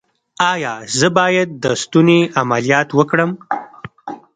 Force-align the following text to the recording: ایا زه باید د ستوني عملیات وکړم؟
ایا 0.51 0.73
زه 0.97 1.07
باید 1.17 1.49
د 1.63 1.65
ستوني 1.81 2.19
عملیات 2.41 2.89
وکړم؟ 2.93 3.31